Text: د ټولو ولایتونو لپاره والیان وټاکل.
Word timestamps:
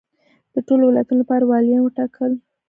د 0.53 0.55
ټولو 0.67 0.83
ولایتونو 0.85 1.21
لپاره 1.23 1.43
والیان 1.51 1.81
وټاکل. 1.83 2.31